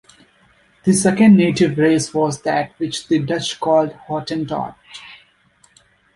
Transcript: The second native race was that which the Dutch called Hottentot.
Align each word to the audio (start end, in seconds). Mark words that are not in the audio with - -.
The 0.83 0.93
second 0.93 1.37
native 1.37 1.77
race 1.77 2.11
was 2.11 2.41
that 2.41 2.71
which 2.79 3.07
the 3.07 3.19
Dutch 3.19 3.59
called 3.59 3.93
Hottentot. 4.07 4.73